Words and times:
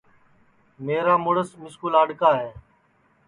میرا 0.85 1.13
مُرس 1.23 1.49
مِسکُو 1.61 1.87
لاڈؔکا 1.93 2.29
ہے 2.41 2.49